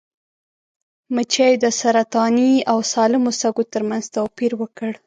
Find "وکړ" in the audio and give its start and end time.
4.61-4.91